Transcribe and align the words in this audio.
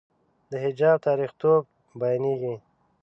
د 0.49 0.51
حجاب 0.63 0.97
تاریخيتوب 1.07 1.63
بیانېږي. 1.99 2.55